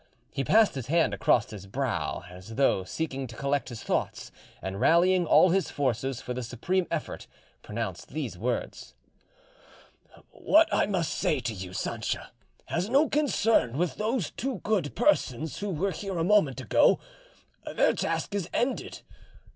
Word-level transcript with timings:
He 0.31 0.43
passed 0.43 0.73
his 0.73 0.87
hand 0.87 1.13
across 1.13 1.51
his 1.51 1.67
brow, 1.67 2.23
as 2.27 2.55
though 2.55 2.83
seeking 2.83 3.27
to 3.27 3.35
collect 3.35 3.69
his 3.69 3.83
thoughts, 3.83 4.31
and 4.59 4.81
rallying 4.81 5.27
all 5.27 5.51
his 5.51 5.69
forces 5.69 6.21
for 6.21 6.33
the 6.33 6.41
supreme 6.41 6.87
effort, 6.89 7.27
pronounced 7.61 8.07
these 8.09 8.35
words: 8.35 8.95
"What 10.31 10.67
I 10.73 10.87
must 10.87 11.13
say 11.13 11.39
to 11.41 11.53
you, 11.53 11.73
Sancha, 11.73 12.31
has 12.65 12.89
no 12.89 13.09
concern 13.09 13.77
with 13.77 13.97
those 13.97 14.31
two 14.31 14.55
good 14.63 14.95
persons 14.95 15.59
who 15.59 15.69
were 15.69 15.91
here 15.91 16.17
a 16.17 16.23
moment 16.23 16.59
ago: 16.59 16.99
their 17.75 17.93
task 17.93 18.33
is 18.33 18.49
ended. 18.51 19.03